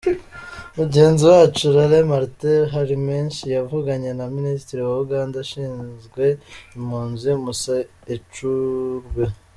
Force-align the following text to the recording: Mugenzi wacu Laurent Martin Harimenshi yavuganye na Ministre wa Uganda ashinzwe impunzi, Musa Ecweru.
Mugenzi 0.77 1.23
wacu 1.31 1.63
Laurent 1.75 2.07
Martin 2.11 2.59
Harimenshi 2.73 3.43
yavuganye 3.55 4.09
na 4.19 4.25
Ministre 4.35 4.77
wa 4.87 4.95
Uganda 5.05 5.35
ashinzwe 5.43 6.23
impunzi, 6.75 7.29
Musa 7.43 7.75
Ecweru. 8.15 9.23